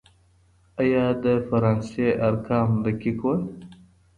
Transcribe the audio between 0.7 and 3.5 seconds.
آيا د فرانسې ارقام دقيق وو؟